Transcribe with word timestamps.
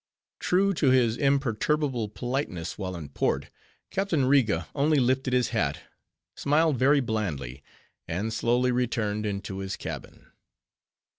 True 0.39 0.73
to 0.73 0.89
his 0.89 1.15
imperturbable 1.15 2.09
politeness 2.09 2.75
while 2.75 2.95
in 2.95 3.09
port, 3.09 3.51
Captain 3.91 4.25
Riga 4.25 4.67
only 4.73 4.97
lifted 4.97 5.31
his 5.31 5.49
hat, 5.49 5.81
smiled 6.35 6.79
very 6.79 7.01
blandly, 7.01 7.61
and 8.07 8.33
slowly 8.33 8.71
returned 8.71 9.27
into 9.27 9.59
his 9.59 9.77
cabin. 9.77 10.31